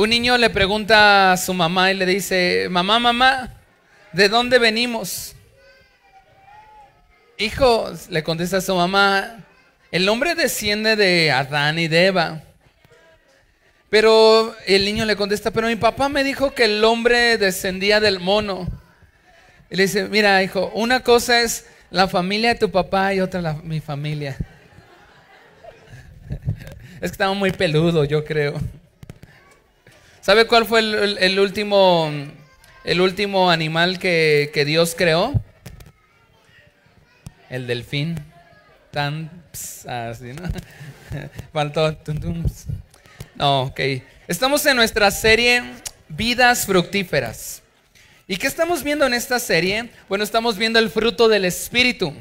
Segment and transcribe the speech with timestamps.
[0.00, 3.52] Un niño le pregunta a su mamá y le dice, mamá, mamá,
[4.12, 5.34] ¿de dónde venimos?
[7.36, 9.44] Hijo, le contesta a su mamá,
[9.90, 12.42] el hombre desciende de Adán y de Eva.
[13.90, 18.20] Pero el niño le contesta, pero mi papá me dijo que el hombre descendía del
[18.20, 18.68] mono.
[19.68, 23.54] Y le dice, mira, hijo, una cosa es la familia de tu papá y otra
[23.64, 24.36] mi familia.
[27.00, 28.60] Es que estaba muy peludo, yo creo.
[30.20, 32.10] ¿Sabe cuál fue el, último,
[32.84, 35.32] el último animal que, Dios creó?
[37.48, 38.18] El delfín.
[38.90, 39.30] Tan
[39.86, 40.42] así, ¿no?
[41.52, 41.96] Faltó.
[43.36, 43.80] No, ok.
[44.26, 45.62] Estamos en nuestra serie
[46.08, 47.62] Vidas Fructíferas.
[48.26, 49.90] ¿Y qué estamos viendo en esta serie?
[50.08, 52.12] Bueno, estamos viendo el fruto del Espíritu.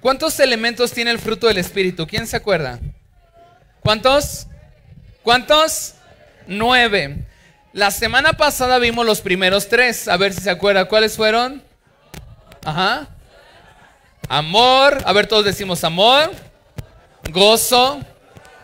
[0.00, 2.06] ¿Cuántos elementos tiene el fruto del Espíritu?
[2.06, 2.78] ¿Quién se acuerda?
[3.80, 4.46] ¿Cuántos?
[5.22, 5.94] ¿Cuántos?
[6.46, 7.24] Nueve.
[7.72, 10.08] La semana pasada vimos los primeros tres.
[10.08, 10.86] A ver si se acuerda.
[10.86, 11.62] ¿Cuáles fueron?
[12.64, 13.08] Ajá.
[14.28, 15.02] Amor.
[15.04, 16.30] A ver, todos decimos amor.
[17.30, 18.00] Gozo.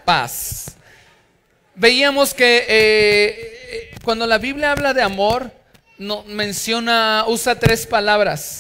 [0.05, 0.77] Paz.
[1.75, 5.51] Veíamos que eh, cuando la Biblia habla de amor,
[5.99, 8.59] no, menciona, usa tres palabras.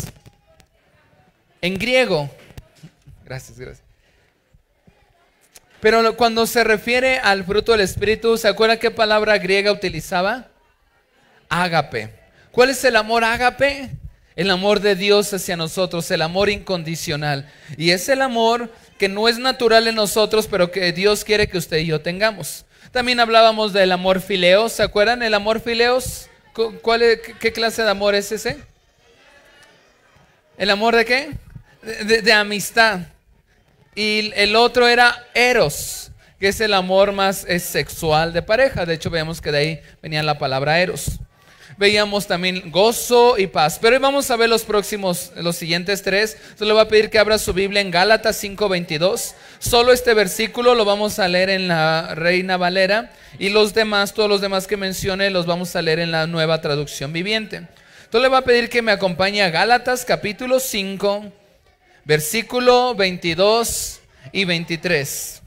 [1.60, 2.30] En griego.
[3.24, 3.89] Gracias, gracias.
[5.80, 10.48] Pero cuando se refiere al fruto del Espíritu, ¿se acuerda qué palabra griega utilizaba?
[11.48, 12.14] Ágape.
[12.50, 13.90] ¿Cuál es el amor ágape?
[14.36, 17.50] El amor de Dios hacia nosotros, el amor incondicional.
[17.76, 21.58] Y es el amor que no es natural en nosotros, pero que Dios quiere que
[21.58, 22.66] usted y yo tengamos.
[22.92, 25.22] También hablábamos del amor fileo, ¿se acuerdan?
[25.22, 26.28] El amor fileos,
[26.82, 27.02] ¿cuál
[27.40, 28.58] ¿qué clase de amor es ese?
[30.58, 31.30] ¿El amor de qué?
[31.82, 33.00] de amistad.
[33.94, 38.86] Y el otro era eros, que es el amor más sexual de pareja.
[38.86, 41.18] De hecho, veamos que de ahí venía la palabra eros.
[41.76, 43.78] Veíamos también gozo y paz.
[43.80, 46.36] Pero hoy vamos a ver los próximos, los siguientes tres.
[46.38, 49.34] Entonces le voy a pedir que abra su Biblia en Gálatas 5:22.
[49.58, 53.10] Solo este versículo lo vamos a leer en la Reina Valera.
[53.38, 56.60] Y los demás, todos los demás que mencione, los vamos a leer en la nueva
[56.60, 57.56] traducción viviente.
[57.56, 61.32] Entonces le voy a pedir que me acompañe a Gálatas capítulo 5
[62.04, 64.00] versículo 22
[64.32, 65.42] y 23.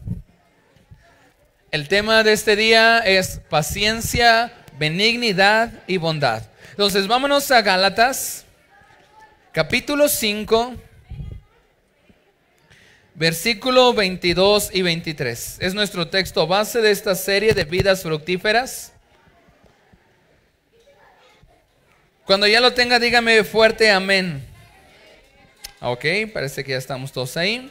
[1.72, 6.44] El tema de este día es paciencia, benignidad y bondad.
[6.72, 8.46] Entonces vámonos a Gálatas,
[9.52, 10.76] capítulo 5,
[13.16, 15.58] versículo 22 y 23.
[15.60, 18.94] Es nuestro texto base de esta serie de vidas fructíferas.
[22.26, 24.53] Cuando ya lo tenga, dígame fuerte amén.
[25.86, 27.70] Ok, parece que ya estamos todos ahí.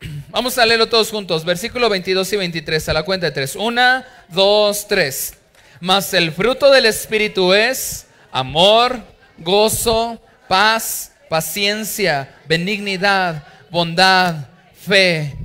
[0.30, 1.44] Vamos a leerlo todos juntos.
[1.44, 3.54] Versículo 22 y 23 a la cuenta de tres.
[3.54, 5.34] Una, dos, tres.
[5.78, 9.00] Mas el fruto del Espíritu es amor,
[9.38, 15.36] gozo, paz, paciencia, benignidad, bondad, fe,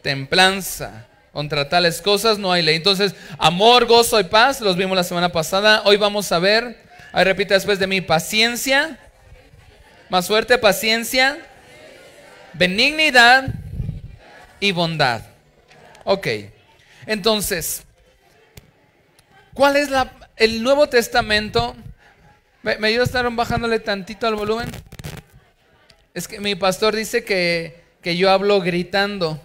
[0.00, 1.08] templanza.
[1.30, 2.76] Contra tales cosas no hay ley.
[2.76, 5.82] Entonces, amor, gozo y paz, los vimos la semana pasada.
[5.84, 6.82] Hoy vamos a ver,
[7.12, 8.98] ahí repite después de mí, paciencia,
[10.10, 11.38] más fuerte, paciencia,
[12.52, 13.48] benignidad
[14.58, 15.22] y bondad.
[16.04, 16.26] Ok.
[17.06, 17.84] Entonces,
[19.54, 21.74] ¿cuál es la, el Nuevo Testamento?
[22.62, 24.68] ¿Me, me ayuda a estar bajándole tantito al volumen?
[26.12, 29.40] Es que mi pastor dice que, que yo hablo gritando.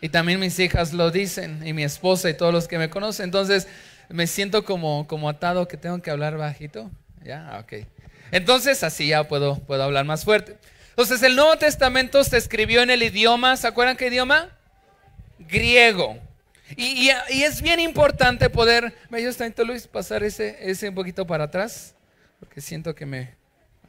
[0.00, 3.24] Y también mis hijas lo dicen, y mi esposa y todos los que me conocen.
[3.24, 3.68] Entonces,
[4.08, 6.90] me siento como, como atado que tengo que hablar bajito.
[7.22, 7.86] Ya, ok.
[8.32, 10.56] Entonces así ya puedo, puedo hablar más fuerte.
[10.90, 14.48] Entonces el Nuevo Testamento se escribió en el idioma, ¿se acuerdan qué idioma?
[15.38, 16.18] Griego.
[16.76, 21.94] Y, es bien importante poder, ¿me tanto Luis pasar ese, ese un poquito para atrás?
[22.40, 23.34] Porque siento que me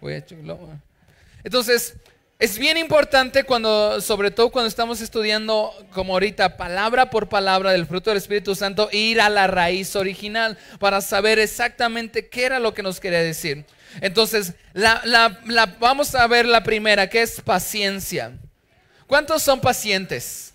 [0.02, 0.38] voy a echar...
[1.44, 1.96] Entonces,
[2.40, 7.86] es bien importante cuando, sobre todo cuando estamos estudiando, como ahorita, palabra por palabra del
[7.86, 12.74] fruto del Espíritu Santo, ir a la raíz original para saber exactamente qué era lo
[12.74, 13.66] que nos quería decir.
[14.02, 15.40] Entonces, la,
[15.80, 18.38] vamos a ver la primera, que es paciencia.
[19.08, 20.54] ¿Cuántos son pacientes?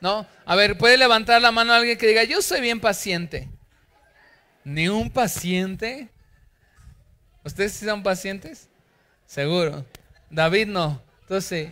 [0.00, 0.26] ¿No?
[0.44, 3.48] A ver, ¿puede levantar la mano alguien que diga, yo soy bien paciente?
[4.64, 6.08] ¿Ni un paciente?
[7.44, 8.68] ¿Ustedes sí son pacientes?
[9.26, 9.84] Seguro.
[10.30, 11.02] David no.
[11.22, 11.70] Entonces,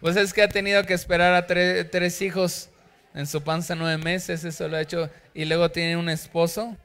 [0.00, 2.70] pues es que ha tenido que esperar a tres hijos
[3.14, 6.76] en su panza nueve meses, eso lo ha hecho, y luego tiene un esposo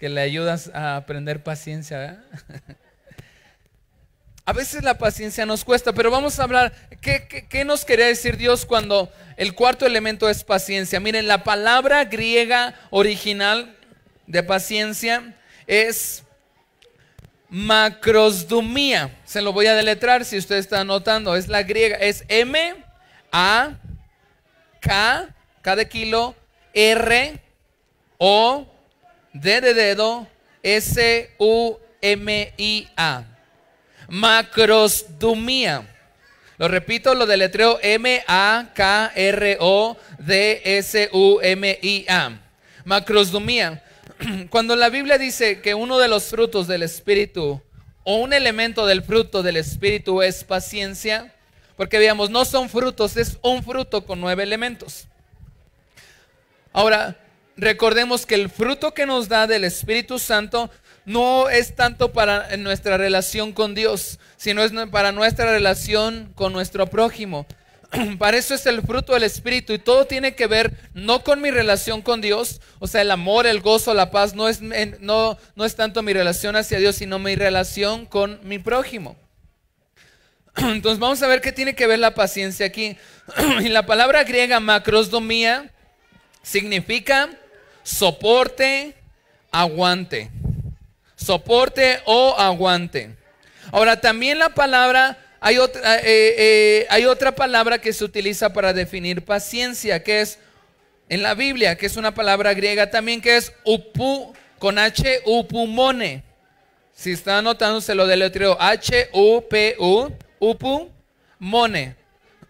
[0.00, 2.24] que le ayudas a aprender paciencia.
[4.46, 8.38] a veces la paciencia nos cuesta, pero vamos a hablar, ¿qué, qué, nos quería decir
[8.38, 11.00] Dios cuando el cuarto elemento es paciencia?
[11.00, 13.76] Miren, la palabra griega original
[14.26, 15.34] de paciencia
[15.66, 16.22] es
[17.50, 19.14] macrosdumía.
[19.26, 21.36] Se lo voy a deletrar si usted está anotando.
[21.36, 22.74] Es la griega, es M,
[23.32, 23.76] A,
[24.80, 25.28] K,
[25.60, 26.34] K de kilo,
[26.72, 27.38] R,
[28.16, 28.66] O,
[29.32, 30.26] D de dedo,
[30.62, 33.24] S, U, M, I, A.
[34.08, 35.86] Macrosdumía.
[36.58, 42.38] Lo repito, lo deletreo M, A, K, R, O, D, S, U, M, I, A.
[42.84, 43.82] Macrosdumía.
[44.50, 47.62] Cuando la Biblia dice que uno de los frutos del Espíritu
[48.04, 51.34] o un elemento del fruto del Espíritu es paciencia,
[51.76, 55.06] porque veamos, no son frutos, es un fruto con nueve elementos.
[56.72, 57.16] Ahora,
[57.60, 60.70] recordemos que el fruto que nos da del Espíritu Santo
[61.04, 66.86] no es tanto para nuestra relación con Dios, sino es para nuestra relación con nuestro
[66.86, 67.46] prójimo.
[68.18, 71.50] Para eso es el fruto del Espíritu y todo tiene que ver no con mi
[71.50, 75.64] relación con Dios, o sea, el amor, el gozo, la paz, no es, no, no
[75.64, 79.16] es tanto mi relación hacia Dios, sino mi relación con mi prójimo.
[80.56, 82.96] Entonces vamos a ver qué tiene que ver la paciencia aquí.
[83.60, 85.72] Y la palabra griega macrosdomía
[86.42, 87.28] significa
[87.82, 88.94] soporte,
[89.50, 90.30] aguante.
[91.16, 93.16] Soporte o aguante.
[93.72, 98.72] Ahora también la palabra hay otra, eh, eh, hay otra palabra que se utiliza para
[98.72, 100.38] definir paciencia, que es
[101.08, 106.22] en la Biblia, que es una palabra griega también, que es upu, con H, upumone.
[106.92, 108.56] Si está anotando, se lo deletreo.
[108.60, 111.96] H-U-P-U, upumone.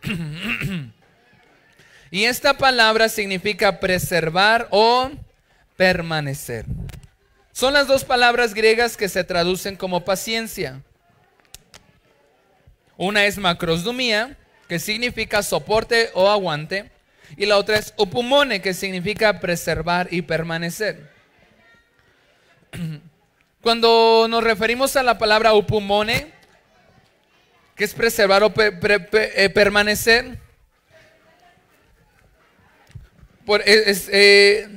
[2.10, 5.10] y esta palabra significa preservar o
[5.76, 6.66] permanecer.
[7.52, 10.82] Son las dos palabras griegas que se traducen como paciencia.
[12.96, 14.36] Una es macrosdomía,
[14.68, 16.90] que significa soporte o aguante,
[17.36, 21.10] y la otra es upumone, que significa preservar y permanecer.
[23.62, 26.32] Cuando nos referimos a la palabra upumone,
[27.76, 30.38] que es preservar o eh, permanecer,
[33.46, 34.68] eh,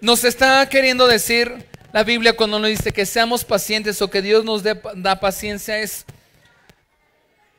[0.00, 4.44] nos está queriendo decir la Biblia cuando nos dice que seamos pacientes o que Dios
[4.44, 6.06] nos da paciencia es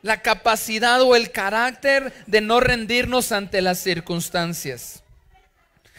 [0.02, 5.04] la capacidad o el carácter de no rendirnos ante las circunstancias.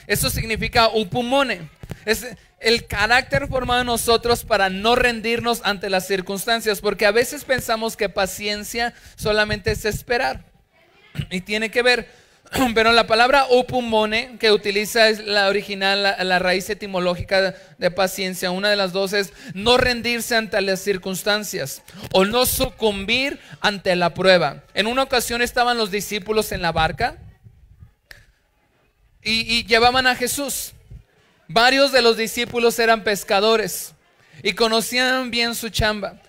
[0.07, 1.71] Eso significa upumone.
[2.05, 2.27] Es
[2.61, 7.97] el carácter formado en nosotros para no rendirnos ante las circunstancias, porque a veces pensamos
[7.97, 10.45] que paciencia solamente es esperar.
[11.31, 12.09] Y tiene que ver
[12.75, 18.51] Pero la palabra opumone que utiliza es la original, la, raíz etimológica de paciencia.
[18.51, 24.15] Una de las dos es no rendirse ante las circunstancias o no sucumbir ante la
[24.15, 24.63] prueba.
[24.75, 27.19] En una ocasión estaban los discípulos en la barca
[29.23, 30.73] y, y llevaban a Jesús.
[31.49, 33.95] Varios de los discípulos eran pescadores
[34.43, 36.21] y conocían bien su chamba.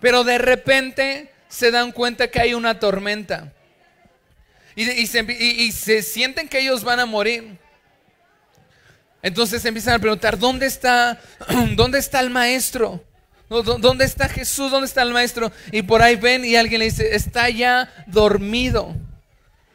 [0.00, 3.52] Pero de repente se dan cuenta que hay una tormenta
[4.84, 7.58] y, se, sienten que ellos van a morir.
[9.20, 11.20] Entonces empiezan a preguntar, ¿dónde está,
[11.74, 13.02] dónde está el maestro?
[13.48, 14.70] ¿Dónde está Jesús?
[14.70, 15.50] ¿Dónde está el maestro?
[15.72, 18.94] Y por ahí ven y alguien le dice, está ya dormido.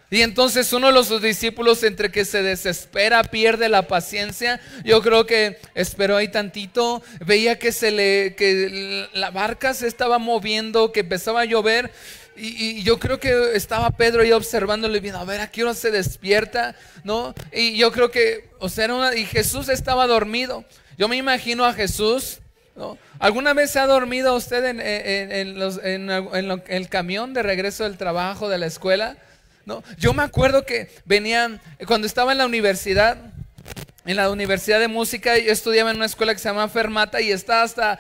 [0.10, 5.26] Y entonces uno de los discípulos entre que se desespera, pierde la paciencia, yo creo
[5.26, 11.00] que esperó ahí tantito, veía que se le que la barca se estaba moviendo, que
[11.00, 11.92] empezaba a llover
[12.36, 16.76] y, yo creo que estaba Pedro ahí observándole viendo, a ver, a qué se despierta,
[17.04, 17.34] ¿no?
[17.52, 20.66] Y yo creo que, o sea, era una, y Jesús estaba dormido.
[20.98, 22.40] Yo me imagino a Jesús,
[22.76, 22.98] ¿no?
[23.20, 28.58] ¿Alguna vez se ha dormido usted en, en, el camión de regreso del trabajo, de
[28.58, 29.18] la escuela?
[29.66, 29.84] ¿No?
[29.98, 33.18] Yo me acuerdo que venían, cuando estaba en la universidad,
[34.06, 37.32] en la Universidad de Música, yo estudiaba en una escuela que se llama Fermata y
[37.32, 38.00] está hasta,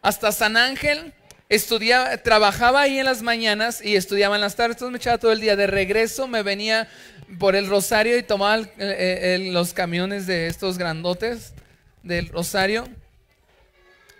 [0.00, 1.12] hasta San Ángel
[1.54, 5.32] estudiaba, trabajaba ahí en las mañanas y estudiaba en las tardes, entonces me echaba todo
[5.32, 5.54] el día.
[5.54, 6.88] De regreso me venía
[7.38, 11.52] por el Rosario y tomaba los camiones de estos grandotes
[12.02, 12.88] del Rosario.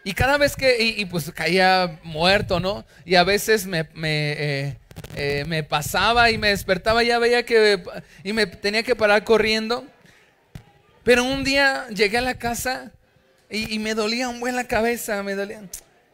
[0.04, 2.84] Y cada vez que, y, pues caía muerto, ¿no?
[3.04, 4.76] Y a veces me, eh,
[5.14, 7.82] eh, me, pasaba y me despertaba, ya veía que,
[8.24, 9.86] y me tenía que parar corriendo.
[11.04, 12.90] Pero un día llegué a la casa
[13.48, 15.62] y, y me dolía un buen la cabeza, me dolía.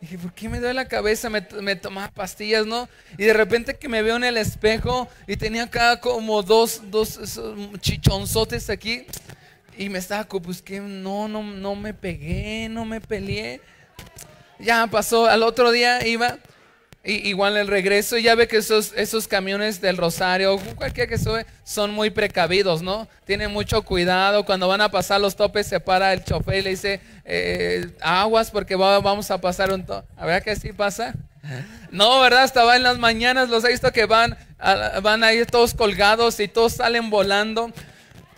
[0.00, 1.28] Dije, ¿por qué me duele la cabeza?
[1.28, 1.42] Me,
[1.76, 2.88] tomaba pastillas, ¿no?
[3.16, 7.18] Y de repente que me veo en el espejo y tenía acá como dos, dos
[7.80, 9.06] chichonzotes aquí.
[9.76, 13.60] Y me estaba como, pues que no, no, no me pegué, no me peleé.
[14.60, 16.38] Ya pasó, al otro día iba
[17.12, 21.90] igual el regreso, ya ve que esos, esos camiones del Rosario, cualquiera que sube, son
[21.90, 23.08] muy precavidos, ¿no?
[23.24, 24.44] Tienen mucho cuidado.
[24.44, 28.50] Cuando van a pasar los topes, se para el chofer y le dice, eh, aguas
[28.50, 30.06] porque vamos a pasar un tope.
[30.16, 31.14] ¿A ver que así pasa?
[31.90, 32.44] No, ¿verdad?
[32.44, 34.36] Estaba en las mañanas, los he visto que van,
[35.02, 37.72] van ahí todos colgados y todos salen volando.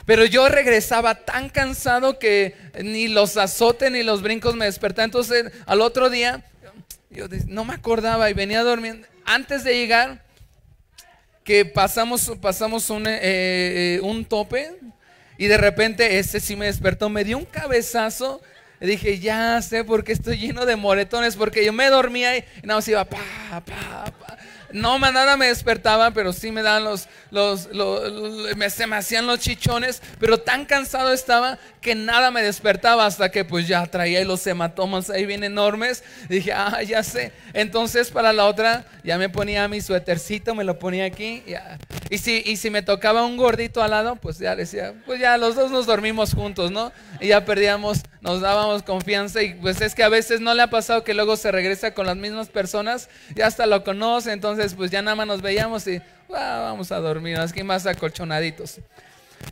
[0.06, 5.08] Pero yo regresaba tan cansado que ni los azotes ni los brincos me despertaban.
[5.08, 6.44] Entonces, al otro día,
[7.10, 9.06] yo no me acordaba y venía durmiendo.
[9.24, 10.22] Antes de llegar,
[11.44, 14.76] que pasamos, pasamos un, eh, eh, un tope
[15.36, 18.40] y de repente ese sí me despertó, me dio un cabezazo.
[18.80, 22.44] Y dije, ya sé por qué estoy lleno de moretones, porque yo me dormía y
[22.62, 23.18] nada más iba pa,
[23.50, 24.38] pa, pa.
[24.72, 27.68] No, nada me despertaba, pero sí me daban los, los,
[28.56, 33.30] me, se me hacían los chichones, pero tan cansado estaba que nada me despertaba hasta
[33.30, 36.04] que pues ya traía los hematomas ahí bien enormes.
[36.28, 37.32] dije, ah, ya sé.
[37.52, 41.42] Entonces para la otra ya me ponía mi suétercito, me lo ponía aquí.
[42.10, 45.38] Y, si, y si me tocaba un gordito al lado, pues ya decía, pues ya
[45.38, 46.92] los dos nos dormimos juntos, ¿no?
[47.20, 49.42] Y ya perdíamos, nos dábamos confianza.
[49.42, 52.06] Y pues es que a veces no le ha pasado que luego se regresa con
[52.06, 56.00] las mismas personas, ya hasta lo conoce, entonces pues ya nada más nos veíamos y
[56.34, 58.80] ah, vamos a dormir, aquí más acolchonaditos.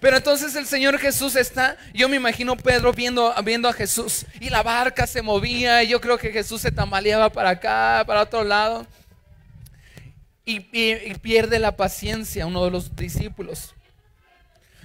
[0.01, 4.51] Pero entonces el Señor Jesús está, yo me imagino Pedro viendo, viendo a Jesús y
[4.51, 8.45] la barca se movía y yo creo que Jesús se tambaleaba para acá, para otro
[8.45, 8.87] lado
[10.49, 13.75] y, pierde la paciencia uno de los discípulos.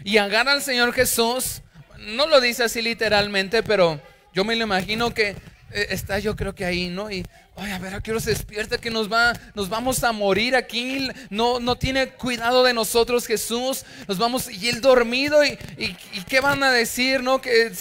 [0.04, 1.62] Y agarra al Señor Jesús,
[2.00, 4.02] no lo dice así literalmente, pero
[4.34, 5.30] yo me lo imagino que
[5.72, 7.10] eh, está yo creo que ahí, ¿no?
[7.10, 10.56] Y Ay, a ver, a qué se despierta que nos va, nos vamos a morir
[10.56, 11.08] aquí.
[11.30, 13.86] No, no tiene cuidado de nosotros Jesús.
[14.08, 15.96] Nos vamos y él dormido y, y,
[16.28, 17.42] qué van a decir, no?
[17.42, 17.72] Que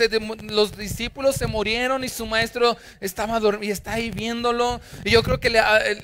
[0.43, 4.79] los discípulos se murieron y su maestro estaba dormido y está ahí viéndolo.
[5.05, 5.61] Y yo creo que le,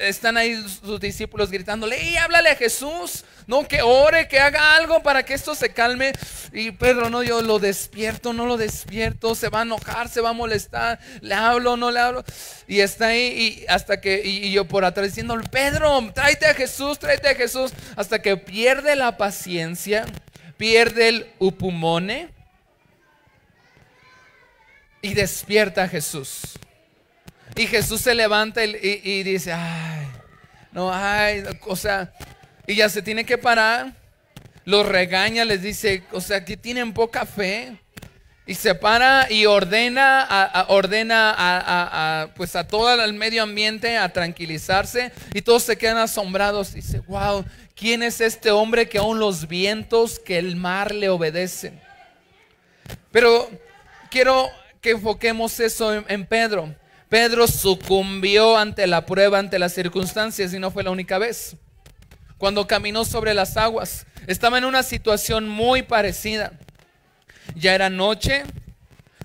[0.08, 5.02] están ahí sus discípulos gritándole, y háblale a Jesús, no que ore, que haga algo
[5.02, 6.12] para que esto se calme.
[6.52, 10.30] Y Pedro, no, yo lo despierto, no lo despierto, se va a enojar, se va
[10.30, 12.25] a molestar, le hablo, no le hablo.
[12.66, 16.98] Y está ahí y hasta que, y, yo por atrás diciendo, Pedro, tráete a Jesús,
[16.98, 20.06] tráete a Jesús, hasta que pierde la paciencia,
[20.56, 22.28] pierde el upumone
[25.02, 26.58] y despierta a Jesús.
[27.56, 30.06] Y Jesús se levanta y, y dice, ay,
[30.72, 32.12] no, ay, o sea,
[32.66, 33.94] y ya se tiene que parar,
[34.68, 37.78] los regaña, les dice, o sea, que tienen poca fe.
[38.48, 44.10] Y se para y ordena, a, ordena a, pues a todo el medio ambiente a
[44.10, 46.72] tranquilizarse y todos se quedan asombrados.
[46.72, 47.44] Dice, wow,
[47.76, 51.78] ¿quién es este hombre que aún los vientos, que el mar le obedecen?
[53.12, 53.50] Pero
[54.10, 54.48] quiero
[54.80, 56.74] que enfoquemos eso en Pedro.
[57.10, 61.54] Pedro sucumbió ante la prueba, ante las circunstancias y no fue la única vez.
[62.38, 66.54] Cuando caminó sobre las aguas, estaba en una situación muy parecida
[67.54, 68.44] ya era noche.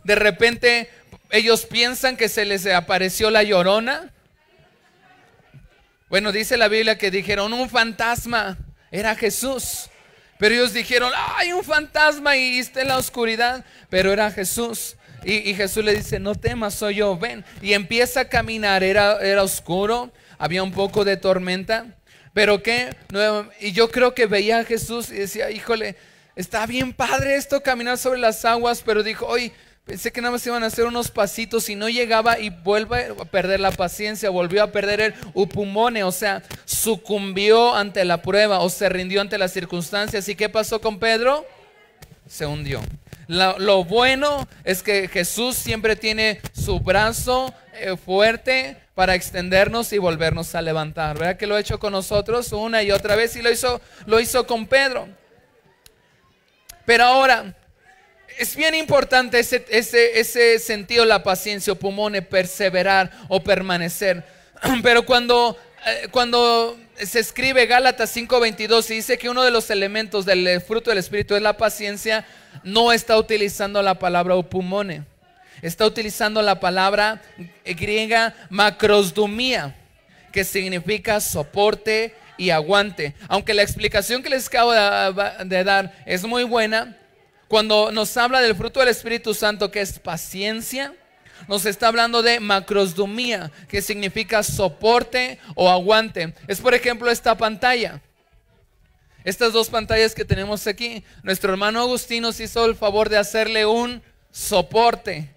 [0.03, 0.89] De repente
[1.29, 4.11] ellos piensan que se les apareció la llorona.
[6.09, 8.57] Bueno, dice la Biblia que dijeron un fantasma,
[8.91, 9.89] era Jesús.
[10.37, 14.95] Pero ellos dijeron, hay un fantasma y está en la oscuridad, pero era Jesús.
[15.25, 17.45] Y, Jesús le dice, no temas, soy yo, ven.
[17.61, 21.85] Y empieza a caminar, era, era oscuro, había un poco de tormenta,
[22.33, 22.95] pero que,
[23.61, 25.95] y yo creo que veía a Jesús y decía, híjole,
[26.35, 29.51] Está bien padre esto, caminar sobre las aguas, pero dijo, hoy
[29.85, 33.25] pensé que nada más iban a hacer unos pasitos y no llegaba y vuelve a
[33.25, 38.69] perder la paciencia, volvió a perder el upumone, o sea, sucumbió ante la prueba o
[38.69, 40.27] se rindió ante las circunstancias.
[40.27, 41.45] ¿Y qué pasó con Pedro?
[42.27, 42.81] Se hundió.
[43.27, 50.55] Lo, bueno es que Jesús siempre tiene su brazo eh, fuerte para extendernos y volvernos
[50.55, 51.17] a levantar.
[51.17, 53.35] ¿Verdad que lo ha hecho con nosotros una y otra vez?
[53.35, 55.07] Y lo hizo, lo hizo con Pedro.
[56.85, 57.55] Pero ahora,
[58.37, 64.23] es bien importante ese, ese, ese sentido, la paciencia, o pulmone, perseverar o permanecer.
[64.83, 70.25] Pero cuando, eh, cuando se escribe Gálatas 5:22 y dice que uno de los elementos
[70.25, 72.25] del fruto del Espíritu es la paciencia,
[72.63, 75.03] no está utilizando la palabra opumone.
[75.61, 77.21] Está utilizando la palabra
[77.63, 79.75] griega macrosdomía,
[80.31, 83.15] que significa soporte, y aguante.
[83.27, 86.97] Aunque la explicación que les acabo de, dar es muy buena,
[87.47, 90.93] cuando nos habla del fruto del Espíritu Santo, que es paciencia,
[91.47, 96.33] nos está hablando de macrosdomía, que significa soporte o aguante.
[96.47, 98.01] Es por ejemplo esta pantalla.
[99.23, 103.65] Estas dos pantallas que tenemos aquí, nuestro hermano Agustín nos hizo el favor de hacerle
[103.65, 105.29] un soporte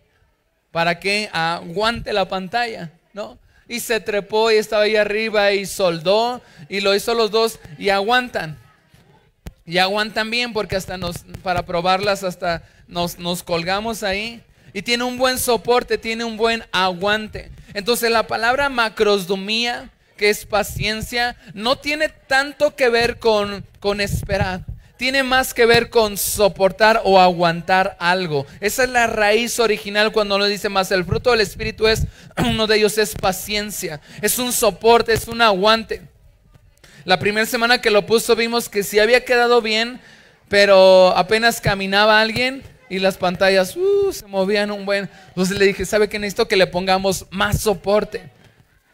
[0.73, 3.39] para que aguante la pantalla, ¿no?
[3.69, 7.89] Y se trepó y estaba ahí arriba y soldó y lo hizo los dos y
[7.89, 8.59] aguantan.
[9.65, 14.43] Y aguantan bien porque hasta nos, para probarlas hasta nos, nos colgamos ahí.
[14.73, 17.51] Y tiene un buen soporte, tiene un buen aguante.
[17.75, 24.65] Entonces la palabra macrosdomía, que es paciencia, no tiene tanto que ver con, con esperar
[24.97, 28.47] tiene más que ver con soportar o aguantar algo.
[28.61, 30.91] Esa es la raíz original cuando lo dice más.
[30.91, 32.07] El fruto del Espíritu es,
[32.39, 36.03] uno de ellos es paciencia, es un soporte, es un aguante.
[37.05, 40.01] La primera semana que lo puso vimos que si había quedado bien,
[40.49, 45.09] pero apenas caminaba alguien y las pantallas uh, se movían un buen.
[45.29, 46.49] Entonces le dije, ¿sabe qué necesito?
[46.49, 48.31] Que le pongamos más soporte.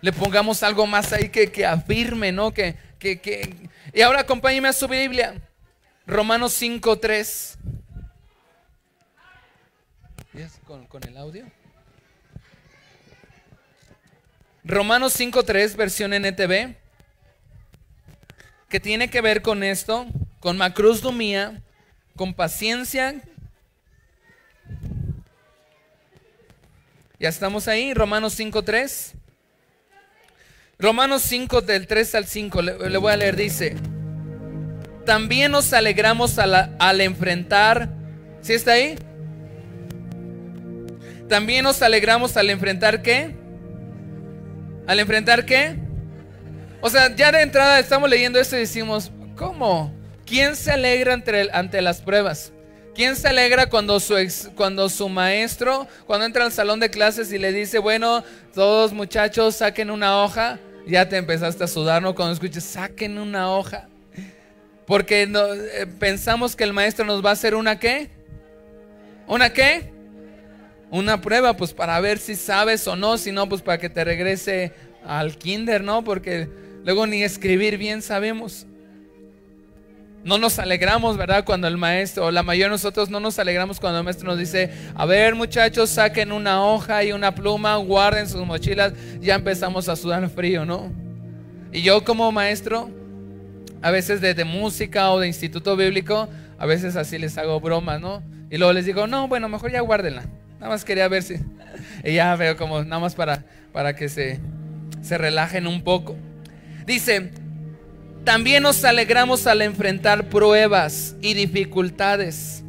[0.00, 2.52] Le pongamos algo más ahí que, que afirme, ¿no?
[2.52, 3.68] Que, que, que...
[3.94, 5.34] Y ahora acompáñeme a su Biblia.
[6.06, 7.56] Romanos 5.3.
[10.66, 11.46] ¿Con, con el audio?
[14.64, 16.76] Romanos 5.3, versión NTV,
[18.68, 20.06] que tiene que ver con esto,
[20.40, 21.62] con macrusdomía,
[22.16, 23.22] con paciencia.
[27.18, 29.14] Ya estamos ahí, Romanos 5.3.
[30.78, 33.76] Romanos 5 del 3 al 5, le, le voy a leer, dice,
[35.04, 37.88] también nos alegramos al, enfrentar,
[38.40, 38.96] ¿sí está ahí?
[41.28, 43.34] También nos alegramos al enfrentar qué?
[44.86, 45.76] ¿Al enfrentar qué?
[46.80, 49.94] O sea, ya de entrada estamos leyendo esto y decimos, ¿cómo?
[50.26, 51.14] ¿Quién se alegra
[51.52, 52.52] ante, las pruebas?
[52.94, 54.14] ¿Quién se alegra cuando su,
[54.54, 58.22] cuando su maestro, cuando entra al salón de clases y le dice, bueno,
[58.54, 60.58] todos muchachos saquen una hoja?
[60.86, 62.14] Ya te empezaste a sudar, ¿no?
[62.14, 63.88] Cuando escuches, saquen una hoja.
[64.92, 68.10] Porque eh, pensamos que el maestro nos va a hacer una qué?
[69.26, 69.90] ¿Una qué?
[70.90, 74.04] Una prueba, pues para ver si sabes o no, si no, pues para que te
[74.04, 74.74] regrese
[75.06, 76.04] al kinder, ¿no?
[76.04, 76.46] Porque
[76.84, 78.66] luego ni escribir bien sabemos.
[80.24, 81.46] No nos alegramos, ¿verdad?
[81.46, 84.38] Cuando el maestro, o la mayoría de nosotros no nos alegramos cuando el maestro nos
[84.38, 89.88] dice, a ver muchachos, saquen una hoja y una pluma, guarden sus mochilas, ya empezamos
[89.88, 90.92] a sudar frío, ¿no?
[91.72, 92.90] Y yo como maestro,
[93.82, 98.22] a veces de, música o de instituto bíblico, a veces así les hago bromas, ¿no?
[98.50, 100.24] Y luego les digo, no, bueno, mejor ya guárdenla.
[100.60, 101.34] Nada más quería ver si...
[102.04, 104.38] Y ya veo como nada más para, para que se,
[105.02, 106.16] se relajen un poco.
[106.86, 107.30] Dice,
[108.24, 112.62] también nos alegramos al enfrentar pruebas y dificultades.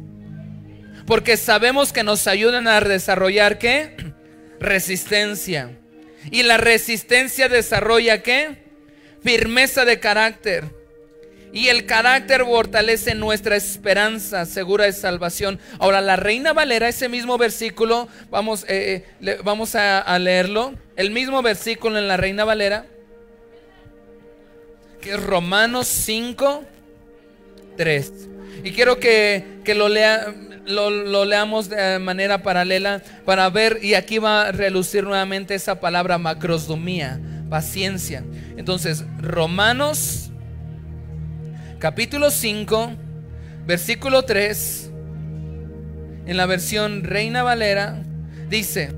[1.06, 3.94] Porque sabemos que nos ayudan a desarrollar qué?
[4.60, 5.70] Resistencia.
[6.30, 8.64] Y la resistencia desarrolla qué?
[9.22, 10.83] Firmeza de carácter.
[11.54, 15.60] Y el carácter fortalece nuestra esperanza segura de salvación.
[15.78, 20.74] Ahora, la Reina Valera, ese mismo versículo, vamos, eh, eh, vamos a, leerlo.
[20.96, 22.86] El mismo versículo en la Reina Valera,
[25.00, 26.64] que es Romanos 5,
[27.76, 28.12] 3.
[28.64, 30.34] Y quiero que, lo, lea,
[30.66, 35.78] lo, lo, leamos de manera paralela para ver, y aquí va a relucir nuevamente esa
[35.78, 38.24] palabra macrosdomía, paciencia.
[38.56, 40.23] Entonces, Romanos
[41.84, 42.92] capítulo 5,
[43.66, 44.90] versículo 3,
[46.24, 48.02] en la versión Reina Valera,
[48.48, 48.90] dice,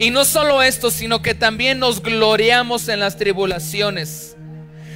[0.00, 4.36] y no solo esto, sino que también nos gloriamos en las tribulaciones,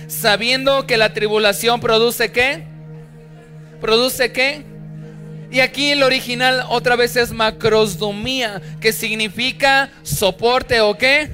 [0.08, 2.64] sabiendo que la tribulación produce qué?
[3.80, 4.64] ¿Produce qué?
[5.52, 11.30] Y aquí el original otra vez es macrosdomía, que significa soporte o qué?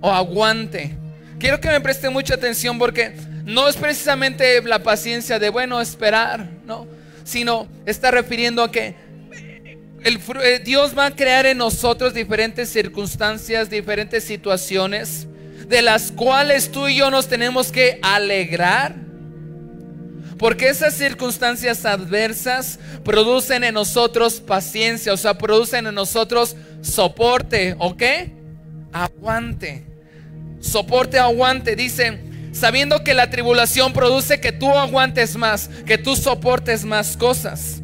[0.00, 0.96] O aguante.
[1.38, 3.14] Quiero que me preste mucha atención porque
[3.48, 6.86] no es precisamente la paciencia de, bueno, esperar, no,
[7.24, 8.94] sino está refiriendo a que
[10.04, 15.26] el, eh, Dios va a crear en nosotros diferentes circunstancias, diferentes situaciones,
[15.66, 18.94] de las cuales tú y yo nos tenemos que alegrar.
[20.38, 27.96] Porque esas circunstancias adversas producen en nosotros paciencia, o sea, producen en nosotros soporte, ¿o
[27.96, 28.30] qué?
[28.92, 29.86] Aguante.
[30.60, 31.74] Soporte, aguante.
[31.74, 37.82] Dice, sabiendo que la tribulación produce que tú aguantes más, que tú soportes más cosas.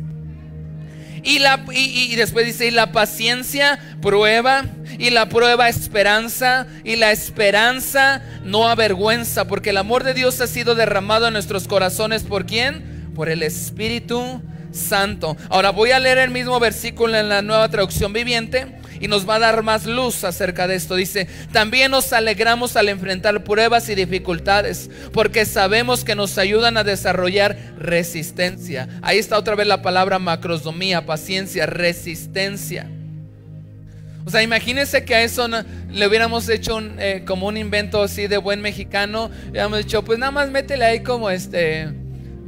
[1.23, 4.67] Y, la, y, después dice, y la paciencia prueba,
[4.99, 10.47] y la prueba esperanza, y la esperanza no avergüenza, porque el amor de Dios ha
[10.47, 12.25] sido derramado en nuestros corazones.
[12.25, 13.11] ¿Por quién?
[13.15, 15.39] Por el Espíritu Santo.
[15.49, 19.35] Ahora voy a leer el mismo versículo en la nueva traducción viviente y nos va
[19.35, 20.97] a dar más luz acerca de esto.
[20.97, 26.85] Dice, también nos alegramos al enfrentar pruebas y dificultades, porque sabemos que nos ayudan a
[26.85, 28.89] desarrollar resistencia.
[29.03, 32.89] Ahí está otra vez la palabra macrosomía, paciencia, resistencia.
[34.25, 38.39] O sea, imagínense que a eso le hubiéramos hecho eh, como un invento así de
[38.39, 39.31] buen mexicano.
[39.45, 41.93] Le hubiéramos dicho, pues nada más métele ahí como este,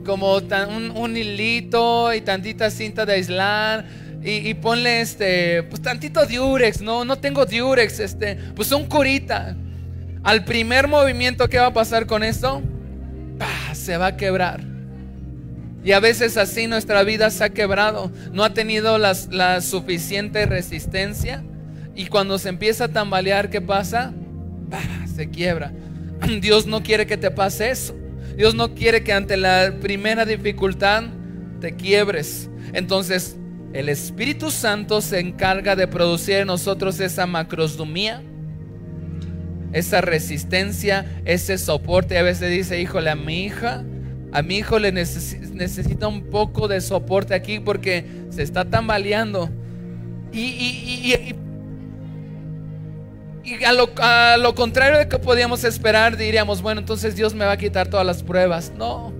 [0.07, 4.06] como un, hilito y tantita cinta de aislar.
[4.29, 9.57] Y, ponle este, pues tantito diurex, no, no tengo diurex, este, pues un curita.
[10.25, 12.61] Al primer movimiento, ¿qué va a pasar con esto?
[13.73, 14.65] Se va a quebrar.
[15.85, 21.45] Y a veces así nuestra vida se ha quebrado, no ha tenido la suficiente resistencia
[21.97, 24.13] y cuando se empieza a tambalear, ¿qué pasa?
[25.17, 25.73] Se quiebra.
[26.41, 27.97] Dios no quiere que te pase eso.
[28.37, 31.05] Dios no quiere que ante la primera dificultad
[31.59, 32.51] te quiebres.
[32.75, 33.37] Entonces,
[33.73, 38.23] el Espíritu Santo se encarga de producir en nosotros esa macrosdomía,
[39.73, 42.19] esa resistencia, ese soporte.
[42.19, 43.85] A veces dice, híjole, a mi hija,
[44.33, 49.51] a mi hijo le necesita un poco de soporte aquí porque se está tambaleando.
[50.33, 51.35] Y, y,
[53.47, 57.57] y a lo, contrario de que podíamos esperar, diríamos, bueno, entonces Dios me va a
[57.57, 58.73] quitar todas las pruebas.
[58.77, 59.13] No,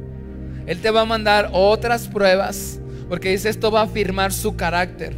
[0.67, 5.15] Él te va a mandar otras pruebas, porque dice, esto va a afirmar su carácter.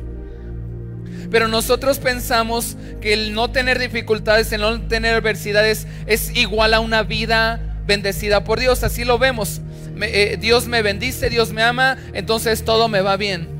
[1.30, 6.80] Pero nosotros pensamos que el no tener dificultades, el no tener adversidades es igual a
[6.80, 8.82] una vida bendecida por Dios.
[8.82, 9.60] Así lo vemos.
[10.00, 13.58] Eh, Dios me bendice, Dios me ama, entonces todo me va bien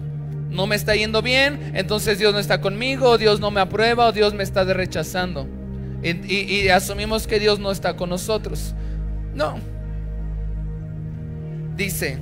[0.50, 4.12] no me está yendo bien, entonces Dios no está conmigo, Dios no me aprueba o
[4.12, 5.46] Dios me está rechazando.
[6.02, 8.74] Y, asumimos que Dios no está con nosotros.
[9.34, 9.58] No.
[11.76, 12.18] Dice,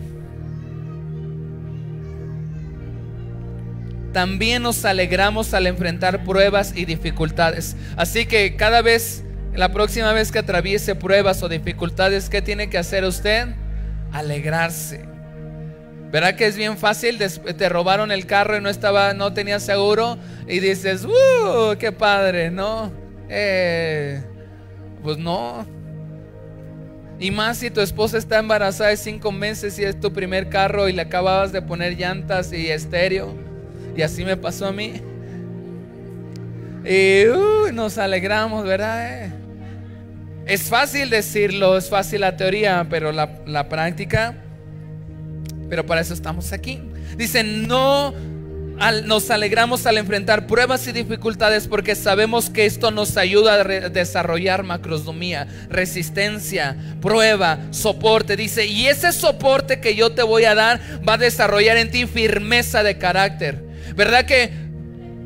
[4.17, 7.77] también nos alegramos al enfrentar pruebas y dificultades.
[7.97, 12.79] Así que cada vez, la próxima vez que atraviese pruebas o dificultades, ¿qué tiene que
[12.79, 13.49] hacer usted?
[14.13, 15.05] Alegrarse
[16.11, 17.19] ¿Verdad que es bien fácil?
[17.19, 20.17] Te robaron el carro y no estaba, no tenía seguro
[20.49, 21.77] y dices, ¡uh!
[21.79, 22.51] ¡Qué padre!
[22.51, 22.91] ¿No?
[23.29, 24.23] Eh,
[25.03, 25.67] pues no.
[27.21, 30.89] Y más si tu esposa está embarazada de cinco meses y es tu primer carro
[30.89, 33.56] y le acababas de poner llantas y estéreo.
[33.97, 35.01] Y así me pasó a mí.
[36.85, 39.31] Y uh, nos alegramos, ¿verdad?
[40.47, 44.37] Es fácil decirlo, es fácil la teoría, pero la, la práctica
[45.69, 46.81] pero para eso estamos aquí.
[47.17, 48.15] Dice, no
[49.05, 54.65] nos alegramos al enfrentar pruebas y dificultades porque sabemos que esto nos ayuda a desarrollar
[54.65, 58.37] macrosdomía, resistencia, prueba, soporte.
[58.37, 62.07] Dice, y ese soporte que yo te voy a dar va a desarrollar en ti
[62.07, 63.66] firmeza de carácter.
[63.95, 64.67] ¿Verdad que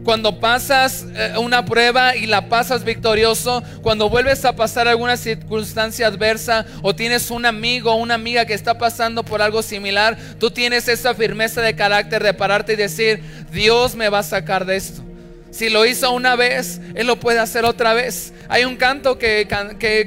[0.05, 6.07] cuando pasas eh, una prueba y la pasas victorioso, cuando vuelves a pasar alguna circunstancia
[6.07, 10.51] adversa o tienes un amigo o una amiga que está pasando por algo similar, tú
[10.51, 14.77] tienes esa firmeza de carácter de pararte y decir, Dios me va a sacar de
[14.77, 15.03] esto.
[15.51, 18.33] Si lo hizo una vez, Él lo puede hacer otra vez.
[18.49, 19.46] Hay un canto que,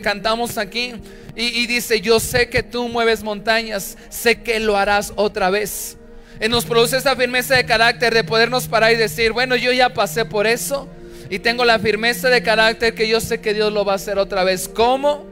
[0.02, 0.94] cantamos aquí
[1.36, 5.98] y, y dice, yo sé que tú mueves montañas, sé que lo harás otra vez.
[6.41, 9.93] Y nos produce esa firmeza de carácter de podernos parar y decir, bueno, yo ya
[9.93, 10.89] pasé por eso
[11.30, 14.17] y tengo la firmeza de carácter que yo sé que Dios lo va a hacer
[14.17, 14.67] otra vez.
[14.67, 15.26] ¿Cómo?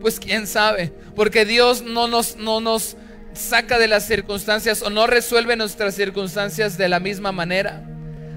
[0.00, 2.96] Pues quién sabe, porque Dios no nos, no nos
[3.32, 7.84] saca de las circunstancias o no resuelve nuestras circunstancias de la misma manera.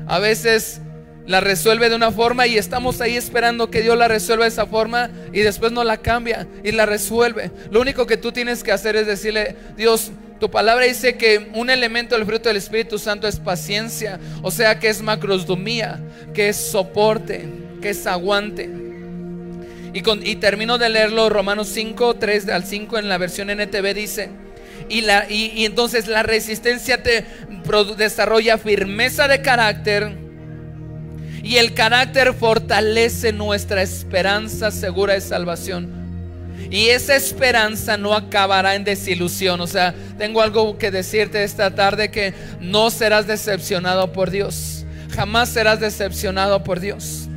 [0.07, 0.81] A veces
[1.25, 4.65] la resuelve de una forma y estamos ahí esperando que Dios la resuelva de esa
[4.65, 7.51] forma y después no la cambia y la resuelve.
[7.69, 11.69] Lo único que tú tienes que hacer es decirle, Dios, tu palabra dice que un
[11.69, 15.99] elemento del fruto del Espíritu Santo es paciencia, o sea que es macrosdomía,
[16.33, 17.47] que es soporte,
[17.79, 18.67] que es aguante.
[19.93, 24.31] Y, termino de leerlo, Romanos 5, 3 al 5 en la versión NTV dice,
[24.89, 27.23] y, la, y, entonces la resistencia te
[27.95, 30.17] desarrolla firmeza de carácter
[31.43, 36.00] y el carácter fortalece nuestra esperanza segura de salvación.
[36.71, 39.59] Y esa esperanza no acabará en desilusión.
[39.59, 44.85] O sea, tengo algo que decirte esta tarde que no serás decepcionado por Dios.
[45.09, 47.27] Jamás serás decepcionado por Dios.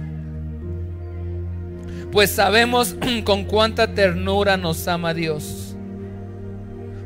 [2.13, 2.95] Pues sabemos
[3.25, 5.75] con cuánta ternura nos ama Dios.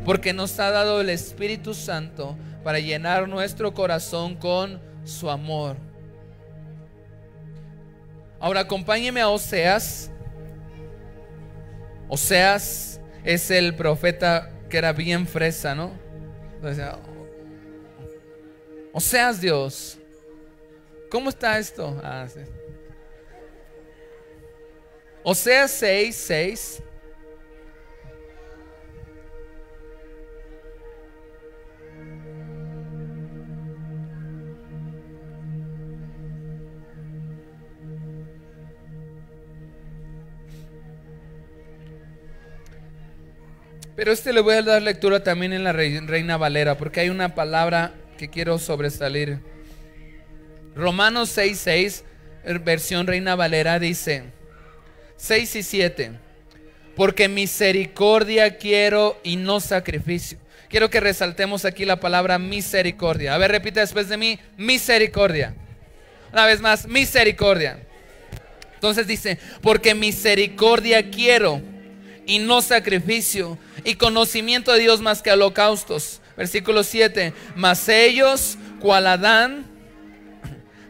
[0.05, 5.77] Porque nos ha dado el Espíritu Santo para llenar nuestro corazón con su amor.
[8.38, 10.11] Ahora acompáñeme a Oseas
[12.09, 15.92] Oseas es el profeta que era bien fresa, ¿no?
[18.92, 19.99] Oseas Dios,
[21.11, 22.01] ¿cómo está esto?
[22.03, 22.27] Ah,
[25.23, 26.83] Oseas 6, 6.
[43.98, 47.34] Pero este le voy a dar lectura también en la Reina Valera, porque hay una
[47.34, 49.40] palabra que quiero sobresalir.
[50.76, 52.04] Romanos 6, 6,
[52.62, 54.22] versión Reina Valera dice,
[55.16, 56.12] 6 y 7,
[56.94, 60.38] porque misericordia quiero y no sacrificio.
[60.68, 63.34] Quiero que resaltemos aquí la palabra misericordia.
[63.34, 65.56] A ver, repita después de mí, misericordia.
[66.32, 67.80] Una vez más, misericordia.
[68.74, 71.61] Entonces dice, porque misericordia quiero
[72.26, 73.58] y no sacrificio,
[73.88, 76.20] y conocimiento de Dios más que holocaustos.
[76.37, 79.64] Versículo 7, mas ellos, cual Adán,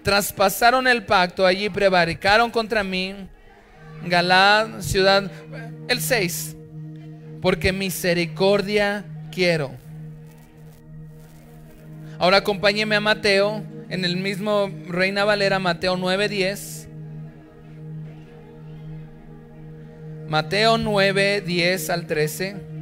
[0.02, 3.14] traspasaron el pacto, allí prevaricaron contra mí,
[4.04, 5.30] Galad, ciudad,
[5.87, 6.56] el 6,
[7.40, 9.70] porque misericordia quiero.
[12.18, 16.88] Ahora acompáñeme a Mateo, en el mismo Reina Valera, Mateo 9:10.
[20.28, 22.77] Mateo 9, 10 al 13.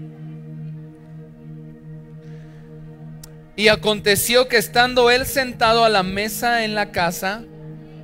[3.56, 7.42] Y aconteció que estando él sentado a la mesa en la casa,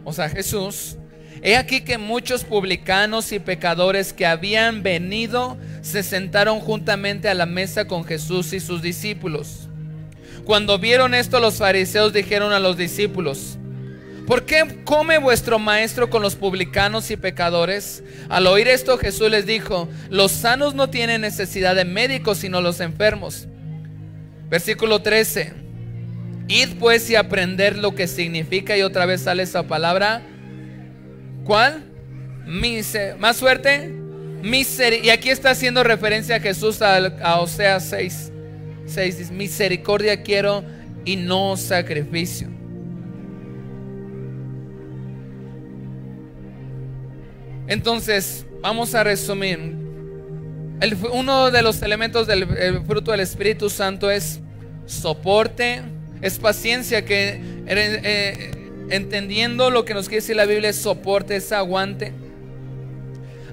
[0.02, 0.96] o sea Jesús,
[1.42, 7.44] he aquí que muchos publicanos y pecadores que habían venido se sentaron juntamente a la
[7.44, 9.68] mesa con Jesús y sus discípulos.
[10.44, 13.58] Cuando vieron esto los fariseos dijeron a los discípulos,
[14.26, 18.04] ¿Por qué come vuestro maestro con los publicanos y pecadores?
[18.28, 22.80] Al oír esto Jesús les dijo, los sanos no tienen necesidad de médicos sino los
[22.80, 23.48] enfermos.
[24.52, 25.50] Versículo 13.
[26.46, 30.20] Id pues y aprender lo que significa y otra vez sale esa palabra.
[31.42, 31.84] ¿Cuál?
[33.18, 33.90] más suerte.
[34.42, 38.30] y aquí está haciendo referencia a Jesús a, a Oseas 6.
[38.84, 40.62] 6 misericordia quiero
[41.06, 42.48] y no sacrificio.
[47.66, 49.91] Entonces, vamos a resumir.
[51.12, 52.46] Uno de los elementos del
[52.86, 54.40] fruto del Espíritu Santo es
[54.86, 55.82] soporte,
[56.20, 58.50] es paciencia, que eh, eh,
[58.90, 62.12] entendiendo lo que nos quiere decir la Biblia es soporte, es aguante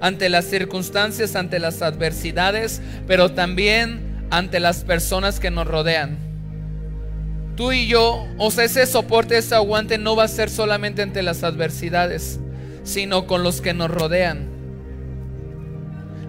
[0.02, 6.18] ante las circunstancias, ante las adversidades, pero también ante las personas que nos rodean.
[7.56, 11.22] Tú y yo, o sea, ese soporte, ese aguante no va a ser solamente ante
[11.22, 12.39] las adversidades
[12.84, 14.48] sino con los que nos rodean.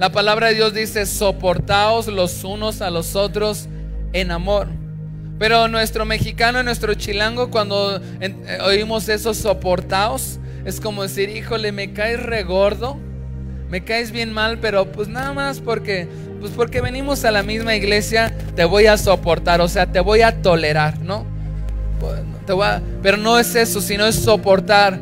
[0.01, 3.69] La palabra de Dios dice, soportaos los unos a los otros
[4.15, 4.67] en amor.
[5.39, 8.35] Pero nuestro mexicano, nuestro chilango, cuando eh,
[8.65, 12.97] oímos eso, soportaos, es como decir, híjole, me caes regordo,
[13.69, 16.09] me caes bien mal, pero pues nada más porque,
[16.41, 20.23] pues porque venimos a la misma iglesia, te voy a soportar, o sea, te voy
[20.23, 21.27] a tolerar, ¿no?
[23.03, 24.99] Pero no es eso, sino es soportar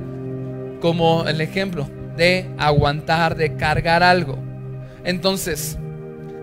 [0.80, 4.47] como el ejemplo de aguantar, de cargar algo.
[5.08, 5.78] Entonces,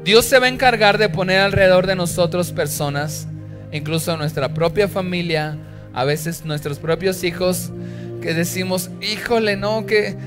[0.04, 3.28] Dios se va a encargar de poner alrededor de nosotros personas,
[3.72, 5.56] incluso nuestra propia familia,
[5.94, 7.70] a veces nuestros propios hijos,
[8.24, 10.18] que decimos, híjole, no, que,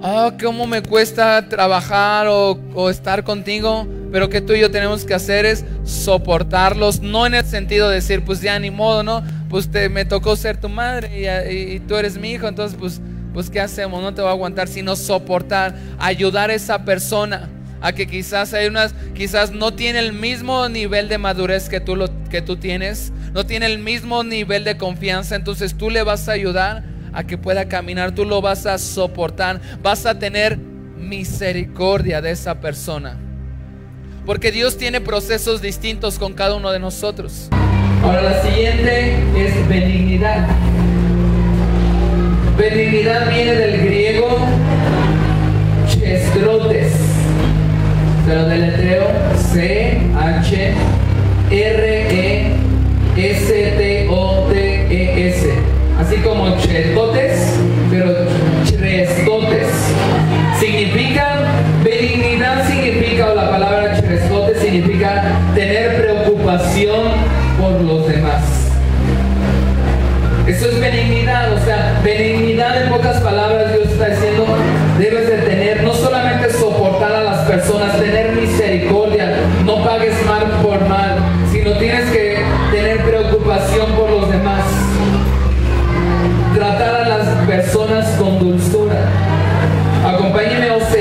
[0.00, 5.12] oh, cómo me cuesta trabajar o, estar contigo, pero que tú y yo tenemos que
[5.12, 9.22] hacer es soportarlos, no en el sentido de decir, pues ya ni modo, ¿no?
[9.50, 13.02] Pues te, me tocó ser tu madre y, y tú eres mi hijo, entonces pues
[13.34, 14.00] pues ¿qué hacemos?
[14.00, 17.50] No te va a aguantar, sino soportar, ayudar a esa persona
[17.84, 21.96] a que quizás hay unas, quizás no tiene el mismo nivel de madurez que tú,
[21.96, 26.30] lo, que tú tienes, no tiene el mismo nivel de confianza, entonces tú le vas
[26.30, 32.22] a ayudar a que pueda caminar, tú lo vas a soportar, vas a tener misericordia
[32.22, 33.18] de esa persona.
[34.24, 37.50] Porque Dios tiene procesos distintos con cada uno de nosotros.
[38.02, 40.48] Ahora la siguiente es benignidad.
[42.56, 44.38] Benignidad viene del griego
[45.86, 47.03] chestrotes.
[48.24, 49.06] Se lo deletreo
[49.36, 50.74] C H
[51.50, 52.56] R E
[53.16, 55.52] S T O T E S.
[56.00, 57.54] Así como chestotes,
[57.90, 58.14] pero
[58.64, 59.68] chestotes.
[60.58, 61.36] Significa
[61.84, 65.22] benignidad significa o la palabra chestotes significa
[65.54, 67.08] tener preocupación
[67.60, 68.42] por los demás.
[70.46, 73.43] Eso es benignidad, o sea, benignidad en pocas palabras
[77.98, 81.16] tener misericordia, no pagues mal por mal,
[81.50, 82.38] sino tienes que
[82.70, 84.64] tener preocupación por los demás.
[86.54, 89.08] Tratar a las personas con dulzura.
[90.06, 90.93] Acompáñeme a Oseas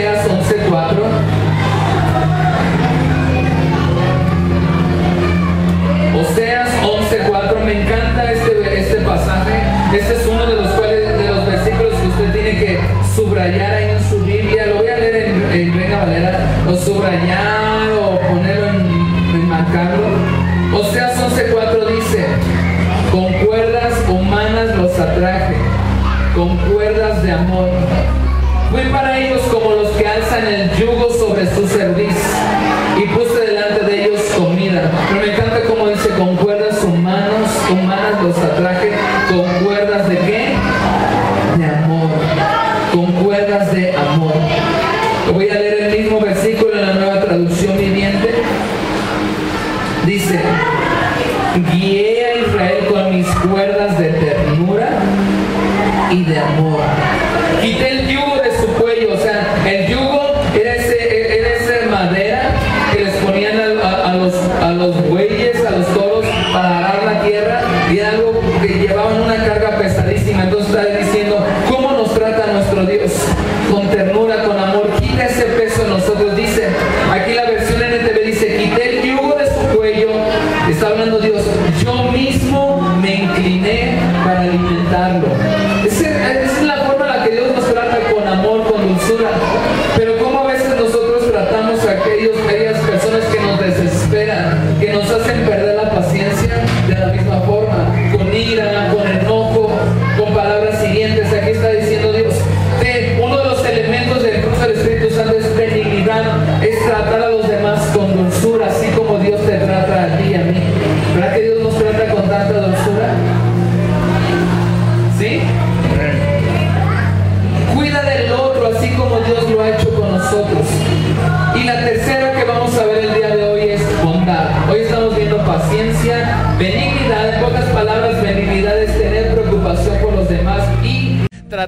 [37.73, 38.91] humanas los atraje,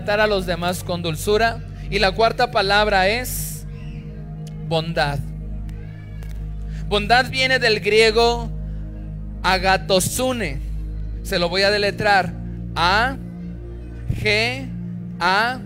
[0.10, 1.64] a los demás con dulzura.
[1.90, 3.66] Y la cuarta palabra es
[4.68, 5.20] bondad.
[6.88, 8.50] Bondad viene del griego
[9.44, 10.60] agatosune.
[11.24, 12.34] Se lo voy a deletrar.
[12.76, 13.18] A
[14.22, 14.68] G
[15.20, 15.60] A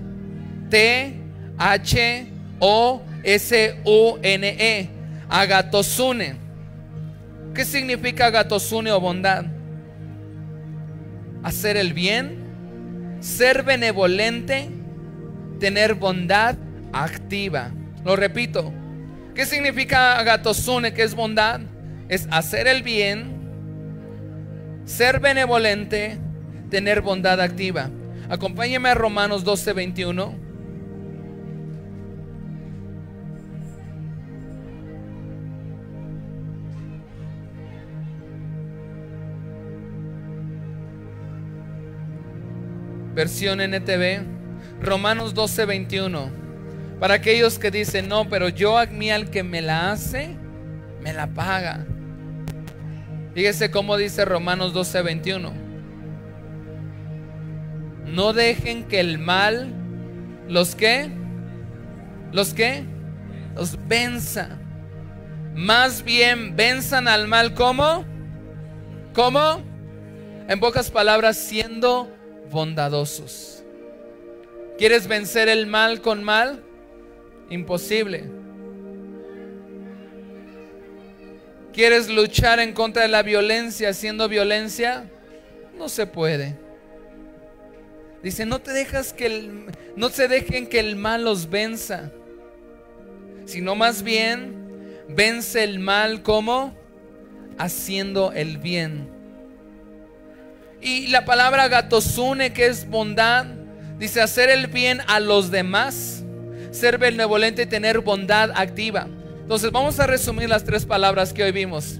[0.69, 1.13] T
[1.57, 2.27] H
[2.59, 4.89] O S U N E.
[5.29, 6.35] Agatosune.
[7.53, 9.45] ¿Qué significa agatosune o bondad?
[11.43, 12.48] Hacer el bien,
[13.19, 14.69] ser benevolente,
[15.59, 16.55] tener bondad
[16.93, 17.71] activa.
[18.05, 18.73] Lo repito.
[19.35, 21.61] ¿Qué significa agatosune, que es bondad?
[22.09, 23.39] Es hacer el bien,
[24.85, 26.17] ser benevolente,
[26.69, 27.89] tener bondad activa.
[28.29, 30.48] Acompáñeme a Romanos 12, 21.
[43.19, 44.21] Versión NTV.
[44.81, 46.31] Romanos 12, 21.
[47.01, 50.37] Para aquellos que dicen, no, pero yo a mí al que me la hace,
[51.01, 51.85] me la paga.
[53.33, 55.51] Fíjese cómo dice Romanos 12, 21.
[58.05, 59.73] No dejen que el mal
[60.47, 61.11] los que
[62.31, 62.85] los que
[63.53, 64.47] los venza.
[65.55, 68.05] Más bien venzan al mal como
[69.13, 69.61] ¿Cómo?
[70.47, 72.15] En pocas palabras, siendo
[72.49, 73.63] bondadosos.
[74.77, 76.63] ¿Quieres vencer el mal con mal?
[77.49, 78.23] Imposible.
[81.73, 85.09] ¿Quieres luchar en contra de la violencia haciendo violencia?
[85.77, 86.57] No se puede.
[88.23, 92.11] Dice, no te dejas que no se dejen que el mal los venza,
[93.45, 96.75] sino más bien vence el mal como
[97.57, 99.18] haciendo el bien.
[100.81, 103.45] Y la palabra gatosune, que es bondad,
[103.97, 106.23] dice hacer el bien a los demás,
[106.71, 109.07] ser benevolente y tener bondad activa.
[109.41, 111.99] Entonces vamos a resumir las tres palabras que hoy vimos.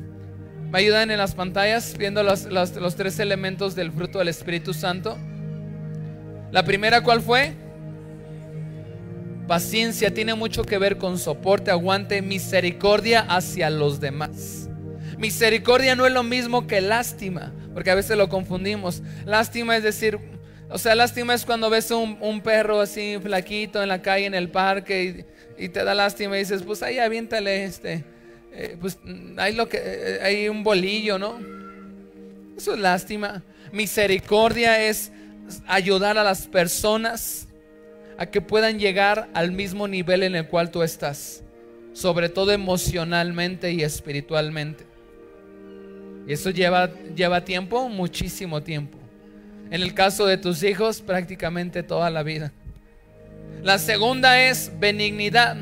[0.72, 5.18] ¿Me ayudan en las pantallas viendo los, los- tres elementos del fruto del Espíritu Santo?
[6.52, 7.54] La primera, ¿cuál fue?
[9.48, 14.70] Paciencia tiene mucho que ver con soporte, aguante, misericordia hacia los demás.
[15.18, 19.02] Misericordia no es lo mismo que lástima, porque a veces lo confundimos.
[19.26, 20.20] Lástima es decir,
[20.70, 24.36] o sea, lástima es cuando ves un, un perro así flaquito en la calle, en
[24.36, 25.26] el parque,
[25.58, 28.06] y, te da lástima y dices, pues ahí aviéntale este,
[28.54, 28.98] eh, pues
[29.38, 31.40] hay, lo que, eh, hay un bolillo, ¿no?
[32.56, 33.44] Eso es lástima.
[33.72, 35.12] Misericordia es
[35.68, 37.48] ayudar a las personas
[38.18, 41.44] a que puedan llegar al mismo nivel en el cual tú estás,
[41.94, 44.89] sobre todo emocionalmente y espiritualmente.
[46.30, 49.00] Y eso lleva, lleva tiempo, muchísimo tiempo.
[49.72, 52.54] En el caso de tus hijos, prácticamente toda la vida.
[53.64, 55.58] La segunda es benignidad.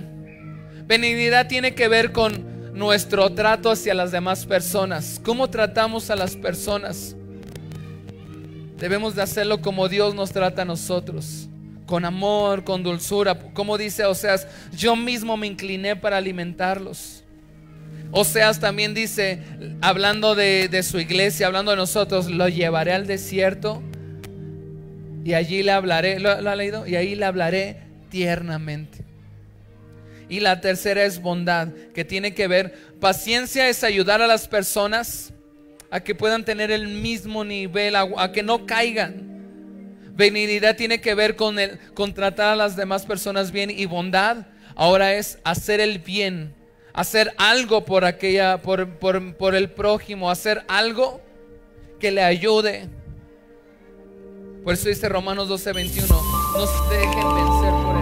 [0.85, 5.21] Benignidad tiene que ver con nuestro trato hacia las demás personas.
[5.23, 7.15] ¿Cómo tratamos a las personas?
[8.77, 11.47] Debemos de hacerlo como Dios nos trata a nosotros.
[11.85, 13.39] con amor, con dulzura.
[13.53, 14.45] Como dice Oseas,
[14.75, 17.23] yo mismo me incliné para alimentarlos.
[18.11, 19.41] Oseas también dice,
[19.81, 23.81] hablando de, su iglesia, hablando de nosotros, lo llevaré al desierto
[25.23, 26.87] y allí le hablaré, ¿lo, ha leído?
[26.87, 27.77] Y ahí le hablaré
[28.09, 28.99] tiernamente.
[30.29, 35.33] Y la tercera es bondad, que tiene que ver, paciencia es ayudar a las personas
[35.89, 39.27] a que puedan tener el mismo nivel, a, que no caigan.
[40.15, 44.47] Benignidad tiene que ver con, el, con tratar a las demás personas bien y bondad
[44.77, 46.53] ahora es hacer el bien,
[46.97, 51.21] hacer algo por aquella, por, por, por el prójimo, hacer algo
[51.99, 52.89] que le ayude.
[54.63, 57.96] Por eso dice Romanos 12, 21, no se dejen vencer